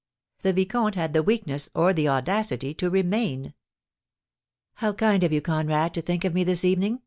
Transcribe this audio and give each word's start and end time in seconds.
The 0.41 0.51
vicomte 0.51 0.95
had 0.95 1.13
the 1.13 1.21
weakness 1.21 1.69
or 1.75 1.93
the 1.93 2.07
audacity 2.07 2.73
to 2.73 2.89
remain. 2.89 3.53
"How 4.77 4.93
kind 4.93 5.23
of 5.23 5.31
you, 5.31 5.41
Conrad, 5.41 5.93
to 5.93 6.01
think 6.01 6.25
of 6.25 6.33
me 6.33 6.43
this 6.43 6.65
evening!" 6.65 6.99